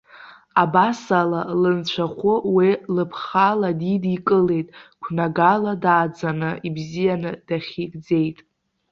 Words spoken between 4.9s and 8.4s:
Қәнагала дааӡаны, ибзианы дахьигӡеит.